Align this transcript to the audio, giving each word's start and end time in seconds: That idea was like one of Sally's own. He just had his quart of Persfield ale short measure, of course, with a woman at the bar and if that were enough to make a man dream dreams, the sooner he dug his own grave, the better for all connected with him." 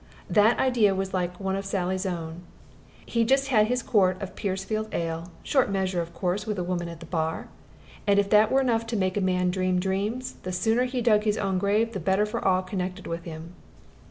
That 0.31 0.57
idea 0.57 0.95
was 0.95 1.13
like 1.13 1.39
one 1.39 1.55
of 1.55 1.63
Sally's 1.63 2.07
own. 2.07 2.41
He 3.05 3.23
just 3.23 3.49
had 3.49 3.67
his 3.67 3.83
quart 3.83 4.19
of 4.19 4.33
Persfield 4.35 4.87
ale 4.95 5.31
short 5.43 5.69
measure, 5.69 6.01
of 6.01 6.11
course, 6.11 6.47
with 6.47 6.57
a 6.57 6.63
woman 6.63 6.89
at 6.89 6.99
the 7.01 7.05
bar 7.05 7.49
and 8.07 8.17
if 8.17 8.27
that 8.31 8.51
were 8.51 8.61
enough 8.61 8.87
to 8.87 8.97
make 8.97 9.15
a 9.15 9.21
man 9.21 9.51
dream 9.51 9.79
dreams, 9.79 10.37
the 10.41 10.51
sooner 10.51 10.85
he 10.85 11.01
dug 11.03 11.21
his 11.23 11.37
own 11.37 11.59
grave, 11.59 11.93
the 11.93 11.99
better 11.99 12.25
for 12.25 12.43
all 12.43 12.63
connected 12.63 13.05
with 13.05 13.25
him." 13.25 13.53